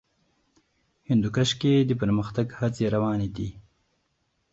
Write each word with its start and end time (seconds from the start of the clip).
هندوکش 1.09 1.49
کې 1.61 1.73
د 1.89 1.91
پرمختګ 2.01 2.47
هڅې 2.59 2.85
روانې 2.95 3.29
دي. 3.35 3.49